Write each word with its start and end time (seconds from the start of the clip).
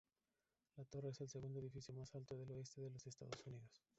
La 0.77 0.85
torre 0.85 1.09
es 1.09 1.21
el 1.21 1.29
segundo 1.29 1.59
edificio 1.59 1.93
más 1.93 2.15
alto 2.15 2.35
del 2.35 2.49
oeste 2.53 2.81
de 2.81 2.89
los 2.89 3.05
Estados 3.05 3.39
Unidos. 3.45 3.83